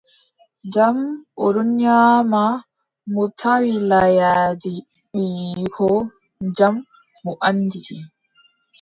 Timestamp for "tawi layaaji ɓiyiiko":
3.39-5.87